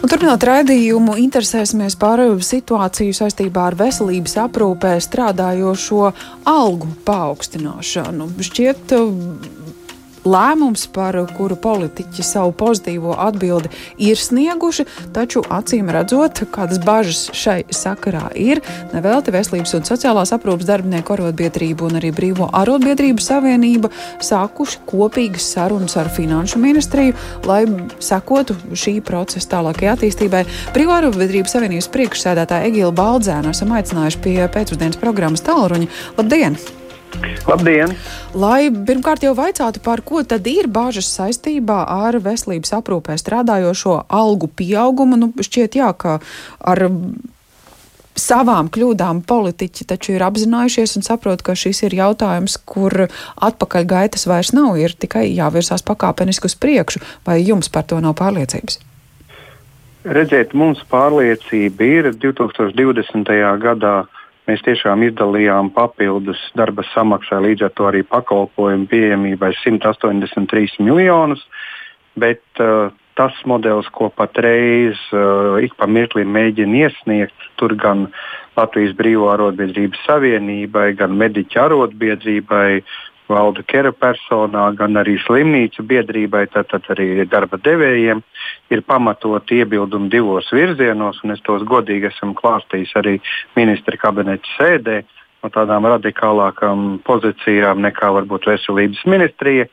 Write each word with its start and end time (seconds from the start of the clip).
Un 0.00 0.08
turpinot 0.08 0.40
raidījumu, 0.48 1.12
interesēsimies 1.20 1.92
par 2.00 2.22
situāciju 2.40 3.12
saistībā 3.18 3.66
ar 3.68 3.74
veselības 3.76 4.38
aprūpē 4.46 4.94
strādājošo 5.04 6.06
algu 6.48 6.88
paaugstināšanu. 7.04 8.30
Šķiet, 8.48 8.94
lēmums, 10.24 10.86
par 10.92 11.16
kuru 11.36 11.56
politiķi 11.60 12.24
savu 12.24 12.52
pozitīvo 12.56 13.14
atbildi 13.18 13.70
ir 14.02 14.18
snieguši, 14.20 14.86
taču 15.14 15.42
acīm 15.48 15.90
redzot, 15.92 16.42
kādas 16.52 16.80
bažas 16.84 17.22
šai 17.36 17.62
sakarā 17.74 18.30
ir. 18.38 18.62
Nevelti 18.94 19.34
Veselības 19.34 19.74
un 19.78 19.86
sociālās 19.88 20.34
aprūpas 20.36 20.68
darbinieku 20.68 21.16
arotbiedrība 21.16 21.88
un 21.88 22.00
arī 22.00 22.12
Brīvo 22.16 22.50
arotbiedrību 22.56 23.22
savienība 23.24 23.92
sākuši 24.24 24.82
kopīgas 24.90 25.50
sarunas 25.54 25.96
ar 26.00 26.10
Finanšu 26.12 26.60
ministriju, 26.62 27.16
lai 27.48 27.62
sekotu 28.02 28.56
šī 28.72 28.98
procesa 29.06 29.56
tālākajai 29.56 29.94
attīstībai. 29.94 30.44
Brīvo 30.74 30.96
arotbiedrību 30.98 31.50
savienības 31.50 31.90
priekšsēdētāja 31.94 32.70
Egila 32.70 32.92
Baldzēna 32.96 33.54
esam 33.54 33.74
aicinājuši 33.78 34.22
pie 34.24 34.36
pēcpusdienas 34.52 35.00
programmas 35.00 35.44
Tālruņa. 35.46 35.90
Labdien! 36.20 36.60
Labdien! 37.48 37.92
Lai 38.34 38.70
pirmkārt 38.70 39.24
jau 39.26 39.34
vaicātu, 39.38 39.82
par 39.84 40.04
ko 40.06 40.22
tad 40.26 40.46
ir 40.50 40.68
bāžas 40.70 41.10
saistībā 41.16 41.82
ar 41.90 42.20
veselības 42.22 42.72
aprūpē 42.78 43.16
strādājošo 43.20 43.96
algu 44.08 44.48
pieaugumu, 44.48 45.18
nu 45.20 45.32
šķiet 45.40 45.78
jā, 45.80 45.90
ka 45.98 46.18
ar 46.60 46.86
savām 48.20 48.68
kļūdām 48.72 49.22
politiķi 49.28 49.86
taču 49.92 50.14
ir 50.16 50.24
apzinājušies 50.26 50.96
un 50.98 51.06
saprot, 51.06 51.42
ka 51.46 51.56
šis 51.58 51.82
ir 51.88 51.96
jautājums, 51.98 52.58
kur 52.68 53.06
atpakaļ 53.36 53.88
gaitas 53.88 54.26
vairs 54.30 54.52
nav, 54.56 54.76
ir 54.80 54.94
tikai 54.94 55.28
jāvirsās 55.30 55.84
pakāpeniski 55.86 56.50
uz 56.50 56.56
priekšu, 56.60 57.02
vai 57.26 57.40
jums 57.40 57.72
par 57.72 57.88
to 57.90 58.00
nav 58.02 58.18
pārliecības? 58.20 58.80
Redziet, 60.00 60.54
mums 60.56 60.80
pārliecība 60.88 61.84
ir 61.84 62.06
2020. 62.16 63.34
gadā 63.60 63.96
Mēs 64.48 64.62
tiešām 64.66 65.04
izdalījām 65.04 65.68
papildus 65.74 66.40
darba 66.58 66.84
samaksai, 66.94 67.42
līdz 67.44 67.66
ar 67.68 67.74
to 67.76 67.86
arī 67.90 68.00
pakalpojumu 68.08 68.88
pieejamībai 68.90 69.52
183 69.60 70.80
miljonus. 70.86 71.44
Bet 72.18 72.42
uh, 72.62 72.88
tas 73.18 73.36
modelis, 73.46 73.88
ko 73.94 74.08
patreiz 74.16 74.98
uh, 75.12 75.60
ik 75.62 75.76
pa 75.78 75.86
mirklim 75.86 76.32
mēģina 76.34 76.86
iesniegt, 76.86 77.46
tur 77.60 77.76
gan 77.78 78.08
Latvijas 78.56 78.96
Brīvā 78.98 79.34
arotbiedrības 79.36 80.00
savienībai, 80.08 80.88
gan 80.98 81.14
mediķa 81.20 81.68
arotbiedrībai, 81.68 82.80
valda 83.30 83.62
kera 83.66 83.92
personā, 83.94 84.66
gan 84.76 84.98
arī 85.00 85.16
slimnīcu 85.24 85.84
biedrībai, 85.86 86.46
tātad 86.54 86.86
arī 86.94 87.24
darba 87.30 87.60
devējiem, 87.62 88.22
ir 88.74 88.84
pamatot 88.86 89.54
iebildumi 89.54 90.10
divos 90.12 90.50
virzienos, 90.54 91.22
un 91.24 91.36
es 91.36 91.42
tos 91.46 91.64
godīgi 91.68 92.10
esmu 92.10 92.34
klāstījis 92.38 92.94
arī 93.00 93.16
ministra 93.58 93.98
kabineta 94.00 94.54
sēdē 94.58 95.00
no 95.40 95.50
tādām 95.54 95.88
radikālākām 95.88 97.00
pozīcijām 97.06 97.80
nekā 97.86 98.12
varbūt 98.18 98.48
veselības 98.50 99.04
ministrija. 99.08 99.68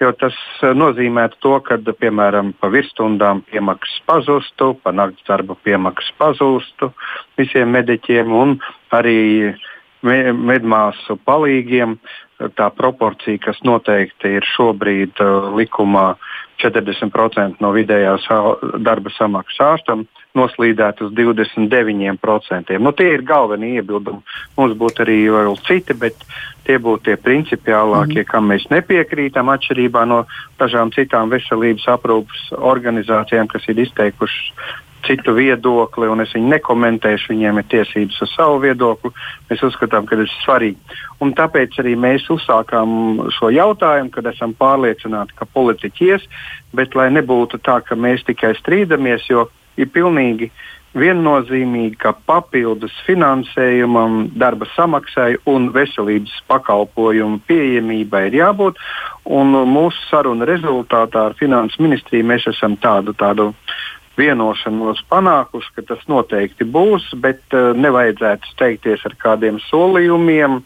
Jo 0.00 0.14
tas 0.16 0.36
nozīmētu 0.64 1.36
to, 1.44 1.58
ka, 1.60 1.76
piemēram, 1.76 2.54
pa 2.56 2.70
virsstundām 2.72 3.42
piemaksas 3.50 3.98
pazustu, 4.08 4.72
pa 4.80 4.94
naktas 4.96 5.26
darba 5.28 5.58
piemaksas 5.60 6.14
pazūstu 6.16 6.88
visiem 7.36 7.68
mediķiem 7.74 8.32
un 8.32 8.56
arī 8.96 9.52
medmāsu 10.00 11.18
palīgiem 11.28 11.98
tā 12.56 12.70
proporcija, 12.74 13.40
kas 13.44 13.60
noteikti 13.66 14.36
ir 14.38 14.46
šobrīd 14.56 15.20
uh, 15.20 15.50
likumā 15.56 16.14
40% 16.60 17.60
no 17.64 17.70
vidējās 17.72 18.26
darba 18.84 19.12
samaksas 19.14 19.60
ārstam, 19.64 20.04
noslīdēt 20.36 21.00
uz 21.04 21.12
29%. 21.16 22.76
Nu, 22.78 22.92
tie 22.96 23.08
ir 23.16 23.24
galvenie 23.26 23.78
iebildumi. 23.80 24.20
Mums 24.58 24.76
būtu 24.78 25.04
arī 25.06 25.18
vēl 25.32 25.56
citi, 25.66 25.96
bet 25.96 26.20
tie 26.68 26.76
būtu 26.82 27.08
tie 27.08 27.16
principiālākie, 27.20 28.22
mm. 28.22 28.28
kam 28.30 28.52
mēs 28.52 28.68
nepiekrītam, 28.72 29.50
atšķirībā 29.54 30.04
no 30.10 30.22
dažām 30.60 30.92
citām 30.94 31.32
veselības 31.32 31.88
aprūpas 31.96 32.46
organizācijām, 32.74 33.48
kas 33.50 33.66
ir 33.72 33.82
izteikušas 33.86 34.52
citu 35.06 35.34
viedokli, 35.36 36.08
un 36.10 36.24
es 36.24 36.32
viņu 36.36 36.50
nekomentēšu. 36.54 37.32
Viņiem 37.34 37.60
ir 37.60 37.68
tiesības 37.72 38.22
uz 38.24 38.32
savu 38.34 38.58
viedokli. 38.64 39.12
Mēs 39.50 39.62
uzskatām, 39.68 40.08
ka 40.08 40.18
tas 40.18 40.28
ir 40.28 40.42
svarīgi. 40.44 40.98
Un 41.20 41.34
tāpēc 41.38 41.78
arī 41.82 41.94
mēs 42.00 42.26
uzsākām 42.32 43.30
šo 43.36 43.52
jautājumu, 43.54 44.12
kad 44.14 44.30
esam 44.32 44.56
pārliecināti, 44.58 45.36
ka 45.38 45.48
politiķi 45.54 46.10
ies, 46.10 46.26
bet 46.76 46.96
lai 46.98 47.10
nebūtu 47.14 47.62
tā, 47.64 47.80
ka 47.84 47.98
mēs 47.98 48.26
tikai 48.28 48.54
strīdamies, 48.58 49.28
jo 49.30 49.48
ir 49.80 49.90
pilnīgi 49.94 50.50
viennozīmīgi, 50.96 51.94
ka 52.02 52.12
papildus 52.26 52.94
finansējumam, 53.06 54.24
darba 54.38 54.66
samaksai 54.74 55.36
un 55.50 55.68
veselības 55.74 56.32
pakalpojumu 56.50 57.40
pieejamībai 57.46 58.26
ir 58.28 58.40
jābūt. 58.40 58.80
Un 59.30 59.54
mūsu 59.70 60.02
saruna 60.08 60.48
rezultātā 60.48 61.28
ar 61.30 61.38
Finanses 61.38 61.78
ministriju 61.82 62.26
mēs 62.32 62.48
esam 62.50 62.74
tādu, 62.82 63.14
tādu 63.14 63.52
vienošanos 64.18 65.02
panākuši, 65.10 65.74
ka 65.76 65.84
tas 65.92 66.02
noteikti 66.10 66.66
būs, 66.66 67.10
bet 67.22 67.42
uh, 67.54 67.70
nevajadzētu 67.76 68.50
steigties 68.54 69.04
ar 69.06 69.14
kādiem 69.20 69.60
solījumiem, 69.68 70.60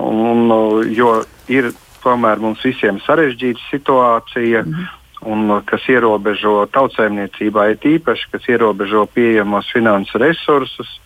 un, 0.00 0.22
un, 0.32 0.46
uh, 0.54 0.80
jo 0.86 1.20
ir 1.52 1.72
tomēr 2.04 2.40
mums 2.40 2.64
visiem 2.64 3.00
sarežģīta 3.04 3.70
situācija. 3.70 4.64
Mm 4.64 4.72
-hmm. 4.72 4.96
Un, 5.20 5.50
uh, 5.50 5.60
kas 5.64 5.84
ierobežo 5.88 6.66
tautsēmniecībā, 6.72 7.66
ir 7.70 7.78
īpaši, 7.98 8.30
kas 8.32 8.48
ierobežo 8.48 9.06
pieejamos 9.14 9.68
finansu 9.72 10.18
resursus, 10.18 11.00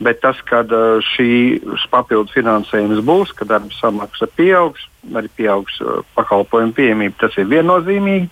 bet 0.00 0.20
tas, 0.20 0.40
kad 0.48 0.72
uh, 0.72 1.04
šīs 1.04 1.84
papildu 1.90 2.32
finansējums 2.32 3.04
būs, 3.04 3.34
kad 3.36 3.48
darba 3.48 3.74
samaksa 3.80 4.26
pieaugs, 4.26 4.88
arī 5.16 5.30
pieaugs 5.38 5.78
uh, 5.80 6.02
pakalpojumu 6.18 6.74
pieejamība. 6.76 7.16
Tas 7.22 7.36
ir 7.40 7.48
viennozīmīgi. 7.50 8.28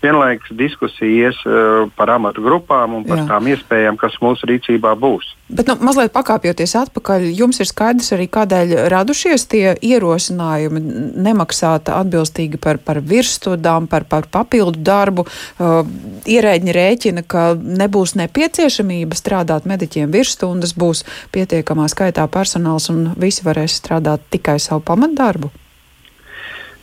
Vienlaikus 0.00 0.54
diskusija 0.56 1.30
ies 1.30 1.40
uh, 1.46 1.88
par 1.96 2.14
amatu 2.14 2.44
grupām 2.44 3.00
un 3.00 3.04
par 3.08 3.22
Jā. 3.22 3.26
tām 3.34 3.50
iespējām, 3.52 3.98
kas 4.00 4.16
mūsu 4.22 4.48
rīcībā 4.50 4.94
būs. 5.00 5.34
Bet, 5.50 5.66
nu, 5.66 5.74
mazliet 5.82 6.12
pakāpjoties 6.14 6.76
atpakaļ, 6.78 7.24
jums 7.34 7.58
ir 7.58 7.66
skaidrs 7.66 8.12
arī, 8.14 8.28
kādēļ 8.30 8.74
radušies 8.92 9.48
tie 9.50 9.72
ierosinājumi 9.82 10.82
nemaksāt 11.26 11.90
atbilstīgi 11.90 12.60
par, 12.62 12.78
par 12.78 13.00
virsstudām, 13.02 13.88
par, 13.90 14.06
par 14.06 14.28
papildu 14.30 14.78
darbu. 14.86 15.26
Uh, 15.58 15.82
ierēģi 16.30 16.76
rēķina, 16.76 17.24
ka 17.26 17.48
nebūs 17.58 18.14
nepieciešamība 18.20 19.18
strādāt 19.18 19.66
mediķiem 19.70 20.12
virsstundas, 20.14 20.76
būs 20.78 21.02
pietiekamā 21.34 21.88
skaitā 21.90 22.28
personāls 22.30 22.86
un 22.92 23.10
visi 23.18 23.44
varēs 23.46 23.80
strādāt 23.82 24.30
tikai 24.30 24.60
savu 24.62 24.84
pamatdarbu. 24.86 25.50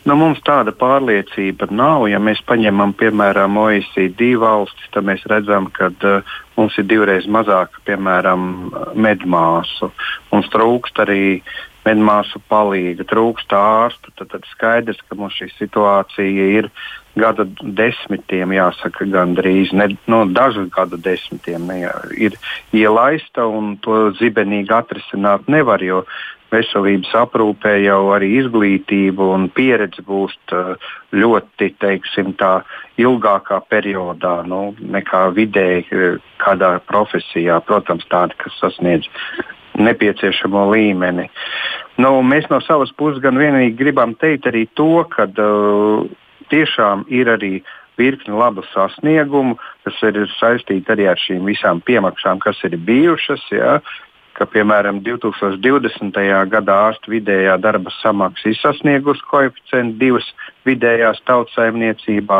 Nu, 0.08 0.16
mums 0.16 0.40
tāda 0.48 0.72
pārliecība 0.72 1.68
nav. 1.68 2.06
Ja 2.08 2.20
mēs 2.24 2.40
paņemam, 2.48 2.94
piemēram, 2.96 3.58
OECD 3.60 4.38
valstis, 4.40 4.88
tad 4.94 5.04
mēs 5.10 5.26
redzam, 5.28 5.68
ka 5.76 5.90
uh, 5.92 6.38
mums 6.56 6.78
ir 6.80 6.88
divreiz 6.88 7.28
mazāk, 7.28 7.76
piemēram, 7.90 8.46
medmāsu. 8.96 9.92
Mums 10.32 10.48
trūkst 10.54 11.02
arī 11.04 11.42
medmāsu 11.88 12.40
palīga, 12.48 13.04
trūkst 13.10 13.52
ārstu. 13.58 14.14
Tad, 14.16 14.32
tad 14.32 14.48
skaidrs, 14.54 15.04
ka 15.10 15.20
mums 15.20 15.36
šī 15.42 15.50
situācija 15.58 16.48
ir 16.62 16.72
gada 17.18 17.44
desmitiem, 17.60 18.54
jāsaka, 18.56 19.08
gandrīz 19.12 19.74
ne, 19.76 19.90
no 20.08 20.24
nu, 20.24 20.34
dažu 20.38 20.68
gadu 20.72 21.00
desmitiem 21.02 21.68
ne, 21.68 21.82
ir 22.16 22.38
ielaista 22.76 23.48
un 23.50 23.76
to 23.84 24.12
zibenīgi 24.22 24.72
atrisināt 24.78 25.50
nevar. 25.52 25.84
Jo 25.84 26.04
veselības 26.54 27.12
aprūpē 27.18 27.74
jau 27.84 28.00
arī 28.16 28.30
izglītība 28.42 29.32
un 29.36 29.48
pieredze 29.54 30.04
būst 30.08 30.54
uh, 30.56 30.76
ļoti 31.16 31.72
teiksim, 31.82 32.34
tā, 32.40 32.62
ilgākā 33.02 33.60
periodā 33.72 34.40
nu, 34.48 34.72
nekā 34.80 35.28
vidēji 35.36 35.86
uh, 35.92 36.22
kādā 36.44 36.78
profesijā. 36.88 37.60
Protams, 37.68 38.08
tāda, 38.12 38.38
kas 38.42 38.56
sasniedz 38.62 39.10
nepieciešamo 39.78 40.70
līmeni. 40.72 41.28
Nu, 42.02 42.16
mēs 42.26 42.48
no 42.54 42.62
savas 42.66 42.94
puses 42.98 43.22
gan 43.22 43.38
vienīgi 43.38 43.76
gribam 43.78 44.16
teikt 44.18 44.48
arī 44.50 44.66
to, 44.78 45.04
ka 45.14 45.28
uh, 45.28 46.08
tiešām 46.54 47.06
ir 47.14 47.34
arī 47.36 47.54
virkni 47.98 48.36
labu 48.38 48.62
sasniegumu, 48.72 49.58
kas 49.86 50.02
ir 50.06 50.20
saistīti 50.38 50.94
arī 50.94 51.08
ar 51.12 51.20
šīm 51.22 51.48
visām 51.50 51.82
piemaksām, 51.86 52.40
kas 52.44 52.60
ir 52.68 52.78
bijušas. 52.78 53.44
Ja, 53.52 53.80
ka, 54.38 54.46
piemēram, 54.50 55.02
2020. 55.06 56.18
gadā 56.52 56.76
ārstu 56.90 57.16
vidējā 57.16 57.58
darba 57.62 57.94
samaksa 57.98 58.52
ir 58.52 58.60
sasniegusi 58.60 59.26
koeficientu 59.32 59.98
divas 60.02 60.28
vidējās 60.68 61.22
tautsājumniecībā, 61.30 62.40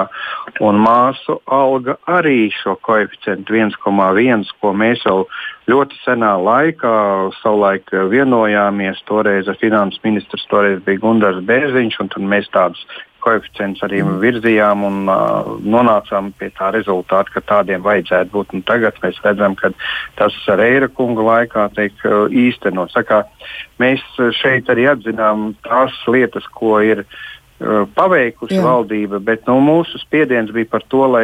un 0.68 0.82
māsu 0.84 1.40
alga 1.46 1.98
arī 2.12 2.50
šo 2.54 2.78
koeficientu 2.86 3.58
1,1, 3.58 4.46
ko 4.62 4.74
mēs 4.78 5.06
jau 5.08 5.24
ļoti 5.72 6.00
senā 6.04 6.36
laikā 6.42 6.96
savulaik 7.42 7.92
vienojāmies. 8.14 9.02
Toreiz 9.10 9.50
finanses 9.62 10.04
ministrs 10.06 10.48
toreiz 10.52 10.84
bija 10.86 11.04
Gunārs 11.04 11.44
Bērziņš, 11.48 12.02
un 12.06 12.32
mēs 12.32 12.52
tādus 12.54 12.84
koeficients 13.28 13.84
arī 13.86 14.02
mm. 14.04 14.18
virzījām 14.24 14.88
un 14.88 15.00
uh, 15.12 15.54
nonācām 15.76 16.32
pie 16.40 16.50
tā 16.58 16.72
rezultāta, 16.76 17.36
ka 17.36 17.46
tādiem 17.52 17.86
vajadzētu 17.86 18.34
būt. 18.34 18.56
Un 18.56 18.66
tagad 18.68 18.98
mēs 19.04 19.20
redzam, 19.26 19.58
ka 19.60 19.74
tas 20.20 20.36
ar 20.54 20.64
Eira 20.64 20.88
kunga 20.88 21.28
laikā 21.28 21.70
tiek 21.76 22.08
uh, 22.08 22.26
īstenots. 22.32 22.96
Mēs 23.82 24.04
šeit 24.40 24.72
arī 24.74 24.88
atzinām 24.90 25.52
tās 25.68 25.96
lietas, 26.10 26.48
ko 26.56 26.80
ir 26.82 27.04
uh, 27.04 27.18
paveikusi 27.98 28.60
Jā. 28.60 28.64
valdība, 28.64 29.20
bet 29.24 29.48
nu, 29.50 29.58
mūsu 29.66 29.98
spiediens 29.98 30.52
bija 30.54 30.70
par 30.70 30.84
to, 30.94 31.08
lai 31.10 31.24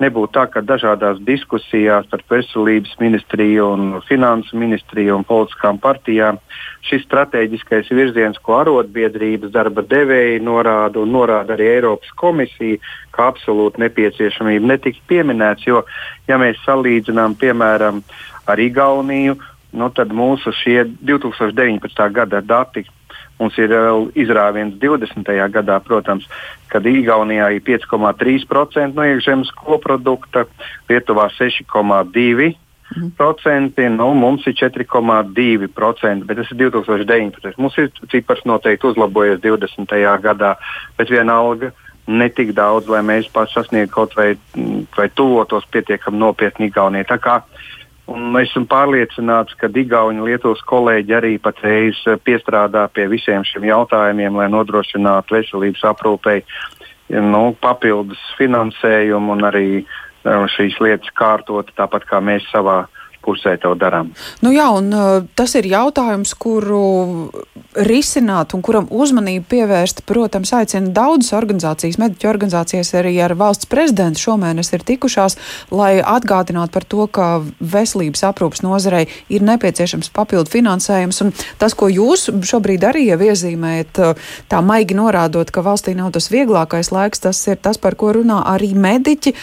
nebūtu 0.00 0.32
tā, 0.32 0.46
ka 0.50 0.62
dažādās 0.64 1.20
diskusijās 1.26 2.06
starp 2.08 2.30
veselības 2.32 2.94
ministriju 2.98 3.66
un 3.74 3.84
finansu 4.08 4.56
ministriju 4.58 5.18
un 5.18 5.26
politiskām 5.28 5.78
partijām 5.82 6.40
šis 6.88 7.04
strateģiskais 7.04 7.92
virziens, 7.92 8.40
ko 8.40 8.56
arotbiedrības 8.62 9.52
darba 9.52 9.84
devēji 9.86 10.40
norāda 10.44 11.02
un 11.04 11.12
norāda 11.14 11.54
arī 11.54 11.68
Eiropas 11.76 12.10
komisija, 12.16 12.80
kā 13.14 13.28
absolūti 13.34 13.84
nepieciešamība, 13.84 14.72
netika 14.72 15.04
pieminēts. 15.12 15.68
Jo, 15.68 15.84
ja 16.28 16.40
mēs 16.40 16.64
salīdzinām, 16.64 17.36
piemēram, 17.40 18.00
ar 18.48 18.60
Igauniju, 18.60 19.36
nu, 19.76 19.92
tad 19.94 20.16
mūsu 20.16 20.52
šie 20.64 20.84
2019. 21.04 22.08
gada 22.14 22.40
dati 22.40 22.86
Mums 23.40 23.56
ir 23.58 23.72
vēl 23.74 24.10
izrāviens 24.14 24.76
20. 24.82 25.30
gadā, 25.54 25.78
protams, 25.82 26.26
kad 26.70 26.86
Igaunijā 26.86 27.50
ir 27.56 27.64
5,3% 27.66 28.94
no 28.94 29.06
iekšzemes 29.10 29.50
koprodukta, 29.58 30.46
Lietuvā 30.90 31.30
6,2%. 31.38 32.60
Mhm. 32.94 33.14
Procenti, 33.16 33.88
nu, 33.88 34.12
mums 34.14 34.44
ir 34.46 34.54
4,2%, 34.54 36.26
bet 36.28 36.36
tas 36.36 36.50
ir 36.52 36.58
2019. 36.60 37.56
Mums 37.58 37.78
ir 37.80 37.88
cipars 38.12 38.44
noteikti 38.44 38.86
uzlabojies 38.86 39.40
20. 39.40 40.18
gadā, 40.22 40.54
bet 40.98 41.10
vienalga 41.10 41.72
ne 42.06 42.28
tik 42.28 42.52
daudz, 42.54 42.88
lai 42.88 43.00
mēs 43.00 43.30
sasniegtu 43.32 43.92
kaut 43.94 44.14
vai, 44.16 44.36
vai 44.96 45.08
tuvotos 45.08 45.64
pietiekami 45.72 46.18
nopietni 46.18 46.68
Igaunijai. 46.68 47.06
Uh, 48.06 48.14
Un 48.14 48.36
esmu 48.36 48.66
pārliecināts, 48.68 49.54
ka 49.56 49.70
Igauni 49.72 50.20
un 50.20 50.28
Lietuvas 50.28 50.60
kolēģi 50.68 51.14
arī 51.16 51.32
patreiz 51.40 51.96
eh, 52.04 52.18
piestrādā 52.20 52.84
pie 52.92 53.06
visiem 53.08 53.44
šiem 53.48 53.64
jautājumiem, 53.70 54.36
lai 54.36 54.48
nodrošinātu 54.52 55.38
veselības 55.38 55.84
aprūpei 55.88 56.42
nu, 57.08 57.42
papildus 57.64 58.20
finansējumu 58.36 59.32
un 59.32 59.46
arī 59.48 59.68
eh, 59.80 60.44
šīs 60.56 60.76
lietas 60.84 61.14
kārtot 61.16 61.72
tāpat 61.78 62.04
kā 62.10 62.20
mēs 62.20 62.44
savā 62.52 62.82
pusē 63.24 63.56
to 63.60 63.74
darām. 63.78 64.12
Nu 64.44 64.52
jā, 64.54 64.66
un 64.76 64.92
uh, 64.94 65.26
tas 65.36 65.54
ir 65.58 65.68
jautājums, 65.70 66.34
kuru 66.38 66.84
risināt 67.74 68.54
un 68.54 68.62
kuram 68.64 68.86
uzmanību 68.92 69.46
pievērst, 69.50 70.04
protams, 70.06 70.52
aicina 70.54 70.92
daudzas 70.94 71.34
organizācijas, 71.36 71.98
mediķu 71.98 72.28
organizācijas 72.30 72.92
arī 73.00 73.16
ar 73.24 73.34
valsts 73.38 73.68
prezidentu 73.70 74.22
šomēnes 74.22 74.70
ir 74.76 74.84
tikušās, 74.86 75.38
lai 75.74 75.96
atgādinātu 75.98 76.74
par 76.74 76.86
to, 76.86 77.06
ka 77.10 77.28
veselības 77.58 78.24
aprūpas 78.30 78.62
nozarei 78.66 79.06
ir 79.32 79.46
nepieciešams 79.46 80.12
papildu 80.14 80.52
finansējums. 80.54 81.22
Un 81.24 81.32
tas, 81.58 81.74
ko 81.74 81.90
jūs 81.90 82.28
šobrīd 82.46 82.86
arī 82.86 83.08
jau 83.08 83.18
iezīmējat, 83.30 84.02
uh, 84.02 84.30
tā 84.50 84.62
maigi 84.64 84.98
norādot, 84.98 85.50
ka 85.50 85.64
valstī 85.66 85.96
nav 85.98 86.12
tas 86.14 86.30
vieglākais 86.32 86.92
laiks, 86.94 87.24
tas 87.26 87.42
ir 87.50 87.58
tas, 87.62 87.80
par 87.80 87.98
ko 87.98 88.12
runā 88.14 88.42
arī 88.54 88.72
mediķi, 88.78 89.34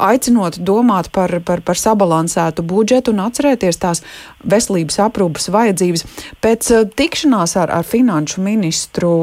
aicinot 0.00 0.60
domāt 0.60 1.10
par, 1.14 1.32
par, 1.46 1.64
par 1.64 1.78
sabalansētu 1.80 2.64
budžetu 2.66 3.14
un 3.14 3.19
atcerēties 3.28 3.80
tās 3.82 4.02
veselības 4.44 5.00
aprūpas 5.06 5.50
vajadzības. 5.52 6.06
Pēc 6.40 6.72
eh, 6.74 6.88
tikšanās 6.96 7.56
ar, 7.60 7.72
ar 7.80 7.86
finanšu 7.86 8.44
ministru 8.44 9.14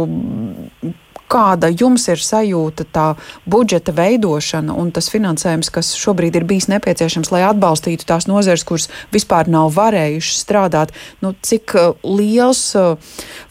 kāda 1.31 1.69
jums 1.71 2.07
ir 2.11 2.21
sajūta 2.23 2.85
tā 2.93 3.07
budžeta 3.49 3.93
veidošana 3.95 4.75
un 4.77 4.91
tas 4.95 5.09
finansējums, 5.11 5.69
kas 5.73 5.93
šobrīd 5.99 6.39
ir 6.39 6.47
bijis 6.47 6.69
nepieciešams, 6.71 7.31
lai 7.33 7.43
atbalstītu 7.47 8.07
tās 8.07 8.29
nozeres, 8.31 8.65
kuras 8.67 8.87
vispār 9.13 9.51
nav 9.51 9.73
varējušas 9.75 10.43
strādāt, 10.45 10.95
nu, 11.23 11.33
cik 11.43 11.75
uh, 11.75 12.07
liels 12.07 12.63
uh, 12.79 12.95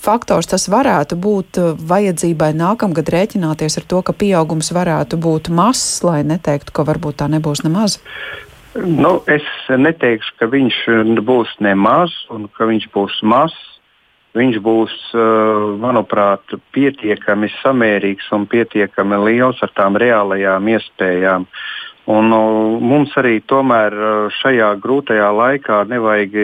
faktors 0.02 0.48
tas 0.50 0.68
varētu 0.72 1.18
būt 1.20 1.60
vajadzībai 1.92 2.52
nākamgad 2.56 3.12
rēķināties 3.12 3.80
ar 3.80 3.88
to, 3.88 4.02
ka 4.06 4.16
pieaugums 4.16 4.72
varētu 4.76 5.20
būt 5.20 5.52
mazs, 5.52 6.00
lai 6.06 6.22
neteiktu, 6.26 6.72
ka 6.72 6.86
varbūt 6.88 7.20
tā 7.22 7.30
nebūs 7.32 7.64
nemaz? 7.66 8.00
Nu, 8.84 9.22
es 9.30 9.46
neteikšu, 9.70 10.34
ka 10.40 10.48
viņš 10.52 10.76
būs 11.24 11.54
nemaz 11.64 12.12
un 12.32 12.44
ka 12.52 12.68
viņš 12.68 12.90
būs 12.92 13.22
mazs. 13.24 13.56
Viņš 14.36 14.56
būs, 14.60 14.94
eh, 15.16 15.60
manuprāt, 15.80 16.44
pietiekami 16.76 17.48
samērīgs 17.62 18.26
un 18.36 18.44
pietiekami 18.44 19.16
liels 19.24 19.62
ar 19.64 19.70
tām 19.72 19.96
reālajām 19.96 20.68
iespējām. 20.68 21.46
Un, 22.06 22.28
nu, 22.28 22.42
mums 22.80 23.16
arī 23.16 23.40
tomēr 23.40 23.96
eh, 23.96 24.28
šajā 24.42 24.74
grūtajā 24.82 25.30
laikā 25.32 25.86
nevajag 25.88 26.36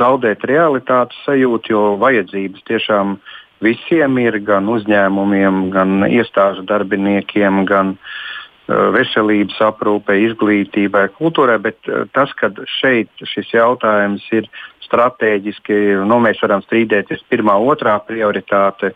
zaudēt 0.00 0.48
realitātes 0.48 1.20
sajūtu, 1.26 1.68
jo 1.68 1.82
vajadzības 2.00 2.64
tiešām 2.64 3.18
visiem 3.60 4.16
ir 4.18 4.40
gan 4.40 4.72
uzņēmumiem, 4.72 5.68
gan 5.70 6.08
iestāžu 6.08 6.64
darbiniekiem, 6.64 7.66
gan 7.68 7.92
uh, 7.92 7.98
Eh, 7.98 8.27
veselības 8.68 9.56
aprūpei, 9.64 10.20
izglītībai, 10.26 11.06
kultūrai, 11.16 11.56
bet 11.62 11.88
eh, 11.88 12.04
tas, 12.12 12.32
ka 12.36 12.50
šeit 12.78 13.10
šis 13.24 13.54
jautājums 13.54 14.24
ir 14.36 14.48
strateģiski, 14.84 15.76
nu, 16.08 16.18
mēs 16.24 16.40
varam 16.44 16.62
strīdēties 16.64 17.24
pirmā, 17.28 17.58
otrā 17.60 17.98
prioritāte, 18.04 18.94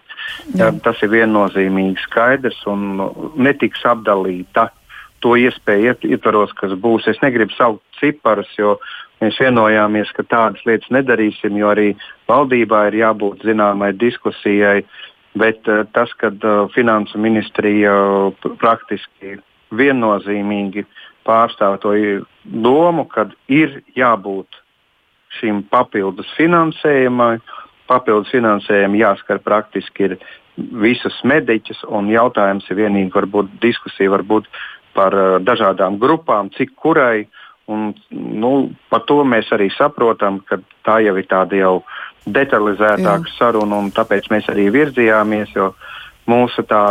ja, 0.56 0.70
tas 0.84 1.00
ir 1.04 1.12
viennozīmīgi 1.12 2.00
skaidrs 2.04 2.62
un 2.70 3.02
netiks 3.36 3.84
apdalīta 3.88 4.70
to 5.22 5.36
iespēju 5.38 5.94
ietvaros, 6.08 6.52
kas 6.58 6.72
būs. 6.82 7.06
Es 7.12 7.20
negribu 7.22 7.54
saukt 7.54 7.84
ciparus, 8.00 8.50
jo 8.58 8.74
mēs 9.22 9.38
vienojāmies, 9.38 10.10
ka 10.16 10.24
tādas 10.26 10.64
lietas 10.66 10.90
nedarīsim, 10.92 11.56
jo 11.60 11.70
arī 11.70 11.92
valdībā 12.30 12.88
ir 12.90 12.98
jābūt 13.04 13.46
zināmai 13.46 13.92
diskusijai. 13.94 14.82
Bet 15.38 15.68
uh, 15.70 15.86
tas, 15.96 16.10
ka 16.20 16.28
uh, 16.28 16.66
finansu 16.74 17.20
ministrija 17.22 17.94
uh, 17.94 18.50
praktiski 18.60 19.38
viennozīmīgi 19.72 20.84
pārstāv 21.26 21.78
to 21.82 21.94
domu, 22.44 23.06
ka 23.08 23.28
ir 23.48 23.80
jābūt 23.96 24.62
šim 25.38 25.62
papildus 25.72 26.30
finansējumam. 26.36 27.40
Papildus 27.90 28.30
finansējumi 28.32 29.02
jāskar 29.02 29.40
praktiski 29.42 30.06
ir 30.06 30.16
visus 30.56 31.16
mediķus, 31.28 31.82
un 31.88 32.10
jautājums 32.12 32.68
ir 32.70 32.78
vienīgi 32.82 33.12
varbūt 33.14 33.56
diskusija 33.62 34.12
varbūt 34.12 34.48
par 34.96 35.16
uh, 35.16 35.38
dažādām 35.42 35.98
grupām, 36.00 36.52
cik 36.56 36.76
kurai. 36.76 37.26
Un, 37.72 37.92
nu, 38.10 38.52
par 38.90 39.04
to 39.08 39.22
mēs 39.24 39.48
arī 39.54 39.70
saprotam, 39.72 40.40
ka 40.44 40.58
tā 40.84 40.98
jau 41.04 41.14
ir 41.16 41.28
tāda 41.30 41.56
jau 41.56 41.74
detalizētāka 42.26 43.30
Jā. 43.30 43.36
saruna, 43.38 43.78
un 43.78 43.92
tāpēc 43.94 44.28
mēs 44.32 44.50
arī 44.52 44.66
virzījāmies. 44.74 45.54
Mūsu 46.28 46.62
tā 46.70 46.82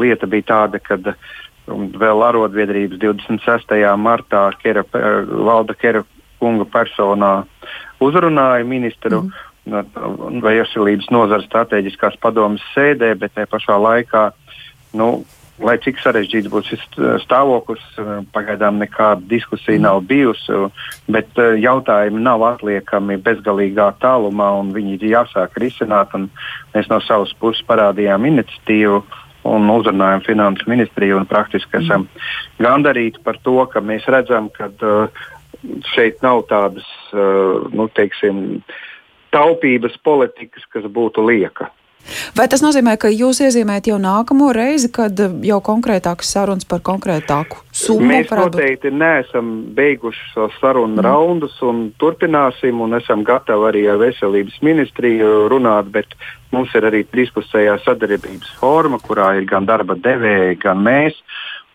lieta 0.00 0.26
bija 0.28 0.48
tāda, 0.48 0.80
ka 0.82 0.98
uh, 1.00 1.36
un 1.72 1.90
vēl 1.98 2.22
arotbiedrības 2.28 3.00
26. 3.02 3.76
martā 4.00 4.48
Kera, 4.62 4.84
valda 5.28 5.76
Kera 5.78 6.04
kunga 6.38 6.66
personā 6.70 7.32
uzrunāja 8.04 8.66
ministru 8.66 9.24
mm. 9.26 10.42
veselības 10.44 11.10
nozara 11.14 11.44
strateģiskās 11.46 12.18
padomas 12.22 12.64
sēdē, 12.74 13.14
bet 13.18 13.34
tajā 13.34 13.50
pašā 13.50 13.76
laikā, 13.82 14.28
nu, 14.98 15.08
lai 15.58 15.74
cik 15.82 15.98
sarežģīts 15.98 16.50
būs 16.52 16.70
šis 16.70 16.84
stāvoklis, 17.24 17.84
pagaidām 18.34 18.78
nekāda 18.82 19.26
diskusija 19.30 19.78
mm. 19.78 19.86
nav 19.88 20.02
bijusi, 20.08 20.60
bet 21.10 21.38
jautājumi 21.38 22.22
nav 22.22 22.46
atliekami 22.54 23.18
bezgalīgā 23.24 23.90
tālumā 24.02 24.52
un 24.60 24.74
viņi 24.76 24.98
ir 24.98 25.08
jāsāk 25.16 25.58
risināt. 25.60 26.14
Mēs 26.74 26.90
no 26.92 27.02
savas 27.04 27.34
puses 27.40 27.66
parādījām 27.68 28.30
iniciatīvu 28.30 29.02
un 29.48 29.70
uzrunājam 29.72 30.24
finansu 30.26 30.68
ministriju 30.70 31.18
un 31.20 31.26
praktiski 31.28 31.80
esam 31.80 32.06
gandarīti 32.62 33.22
par 33.24 33.40
to, 33.42 33.58
ka 33.72 33.82
mēs 33.84 34.06
redzam, 34.10 34.50
ka 34.54 34.70
uh, 34.84 35.26
šeit 35.94 36.22
nav 36.22 36.44
tādas 36.50 36.86
uh, 37.12 37.66
nu, 37.74 37.88
teiksim, 37.96 38.60
taupības 39.34 39.98
politikas, 40.04 40.64
kas 40.72 40.86
būtu 40.92 41.24
lieka. 41.26 41.70
Vai 42.36 42.46
tas 42.48 42.62
nozīmē, 42.64 42.94
ka 43.00 43.10
jūs 43.12 43.40
iezīmējat 43.44 43.90
jau 43.90 43.98
nākamo 44.00 44.48
reizi, 44.54 44.88
kad 44.94 45.18
jau 45.44 45.58
konkrētākas 45.64 46.30
sarunas 46.32 46.68
par 46.68 46.80
konkrētāku 46.86 47.60
summu? 47.74 48.08
Mēs 48.12 48.32
noteikti 48.32 48.92
neesam 48.94 49.50
beiguši 49.76 50.30
šo 50.32 50.48
sarunu 50.56 50.96
mm. 50.96 51.04
raundus 51.04 51.58
un 51.66 51.88
turpināsim, 52.00 52.80
un 52.84 52.96
esam 52.98 53.24
gatavi 53.28 53.68
arī 53.70 53.84
ar 53.92 54.00
veselības 54.00 54.56
ministriju 54.64 55.48
runāt, 55.52 55.90
bet 55.94 56.16
mums 56.54 56.72
ir 56.78 56.88
arī 56.88 57.04
trīspusējā 57.10 57.76
sadarbības 57.84 58.56
forma, 58.62 59.00
kurā 59.04 59.34
ir 59.40 59.48
gan 59.50 59.68
darba 59.68 59.98
devēji, 59.98 60.60
gan 60.64 60.82
mēs. 60.84 61.18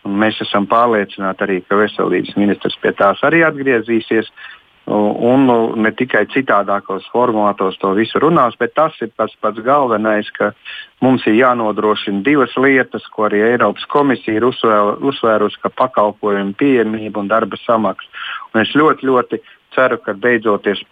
Mēs 0.04 0.36
esam 0.44 0.66
pārliecināti 0.68 1.46
arī, 1.46 1.62
ka 1.64 1.78
veselības 1.80 2.34
ministrs 2.36 2.76
pie 2.82 2.92
tās 2.96 3.22
arī 3.24 3.40
atgriezīsies. 3.46 4.28
Un 4.86 5.46
ne 5.80 5.92
tikai 5.96 6.26
citādākos 6.32 7.06
formātos 7.12 7.78
to 7.80 7.94
visu 7.96 8.20
runās, 8.20 8.56
bet 8.60 8.74
tas 8.76 8.96
ir 9.00 9.10
tas 9.16 9.32
pats 9.40 9.62
galvenais, 9.64 10.28
ka 10.36 10.52
mums 11.00 11.24
ir 11.26 11.38
jānodrošina 11.38 12.22
divas 12.26 12.52
lietas, 12.60 13.06
ko 13.12 13.28
arī 13.28 13.40
Eiropas 13.48 13.86
komisija 13.88 14.36
ir 14.36 14.44
uzsvērusi, 14.44 15.60
ka 15.62 15.72
pakalpojumu 15.72 16.56
pieejamība 16.60 17.22
un 17.22 17.30
darba 17.32 17.56
samaksa. 17.64 18.08
Un 18.52 18.64
es 18.64 18.74
ļoti, 18.76 19.08
ļoti 19.08 19.40
ceru, 19.74 19.98
ka 20.04 20.12
beidzoties 20.12 20.84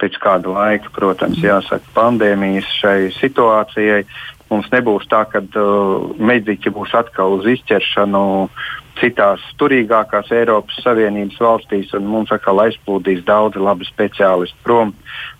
pēc 0.00 0.16
kāda 0.22 0.50
laika, 0.50 0.90
protams, 0.94 1.38
jāsaka, 1.44 1.84
pandēmijas 1.94 2.68
šai 2.80 3.12
situācijai, 3.14 4.02
mums 4.50 4.70
nebūs 4.72 5.06
tā, 5.10 5.22
ka 5.30 5.44
uh, 5.44 6.08
mediķi 6.18 6.72
būs 6.74 6.96
atkal 6.96 7.38
uz 7.38 7.46
izķeršanu 7.54 8.24
citās 9.00 9.42
turīgākās 9.60 10.30
Eiropas 10.34 10.78
Savienības 10.84 11.40
valstīs, 11.42 11.92
un 11.96 12.06
mums 12.08 12.32
atkal 12.34 12.62
aizplūdīs 12.64 13.24
daudzi 13.26 13.62
labi 13.62 13.86
speciālisti 13.88 14.58
prom. 14.66 14.94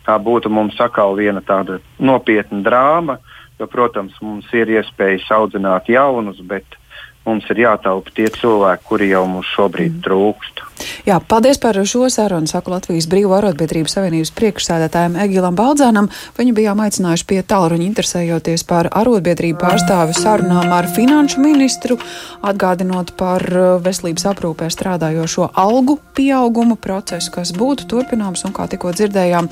Tā 0.07 0.19
būtu 0.21 0.51
mums 0.53 0.79
atkal 0.83 1.17
viena 1.19 1.43
tāda 1.45 1.81
nopietna 1.99 2.63
drāma, 2.67 3.19
jo, 3.59 3.69
protams, 3.71 4.17
mums 4.23 4.51
ir 4.53 4.73
iespējas 4.75 5.31
audzināt 5.37 5.89
jaunus, 5.93 6.41
bet 6.43 6.79
mums 7.25 7.47
ir 7.51 7.65
jātaupa 7.65 8.13
tie 8.15 8.29
cilvēki, 8.33 8.89
kuri 8.89 9.11
jau 9.15 9.25
mums 9.31 9.51
šobrīd 9.55 9.99
mm. 9.99 10.05
trūkst. 10.07 10.65
Jā, 11.09 11.19
paldies 11.21 11.61
par 11.62 11.79
šo 11.88 12.09
sarunu, 12.12 12.49
saku 12.50 12.73
Latvijas 12.75 13.09
Brīvā 13.11 13.38
arotbiedrības 13.41 13.97
savienības 13.97 14.33
priekšsēdētājiem 14.38 15.19
Egilam 15.25 15.59
Baldzānam. 15.59 16.11
Viņu 16.38 16.55
bijām 16.57 16.83
aicinājuši 16.85 17.26
pie 17.31 17.41
tālruņa 17.50 17.87
interesējoties 17.88 18.67
par 18.69 18.91
arotbiedrību 18.93 19.61
pārstāvi 19.62 20.17
sarunām 20.19 20.73
ar 20.75 20.88
finanšu 20.95 21.43
ministru, 21.45 21.99
atgādinot 22.45 23.14
par 23.21 23.45
uh, 23.50 23.67
veselības 23.85 24.29
aprūpē 24.33 24.71
strādājošo 24.73 25.50
algu 25.61 25.99
pieaugumu 26.17 26.79
procesu, 26.81 27.33
kas 27.35 27.55
būtu 27.57 27.88
turpināms 27.91 28.47
un, 28.49 28.57
kā 28.57 28.69
tikko 28.71 28.95
dzirdējām, 28.97 29.50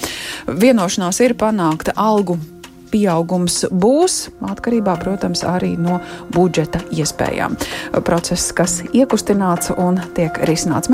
vienošanās 0.48 1.22
ir 1.26 1.36
panākta 1.38 1.96
algu 1.98 2.38
pieaugums 2.92 3.62
būs 3.72 4.26
atkarībā, 4.44 4.96
protams, 5.00 5.44
arī 5.48 5.74
no 5.80 6.00
budžeta 6.34 6.82
iespējām. 6.92 7.56
Process, 8.04 8.52
kas 8.56 8.80
iekustināts 8.92 9.72
un 9.76 10.00
tiek 10.16 10.36
risināts. 10.48 10.90